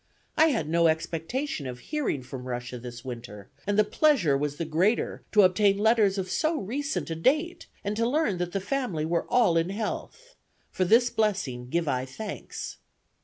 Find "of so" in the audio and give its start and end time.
6.17-6.57